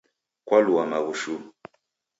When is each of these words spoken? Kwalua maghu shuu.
Kwalua 0.47 0.83
maghu 0.91 1.13
shuu. 1.21 1.41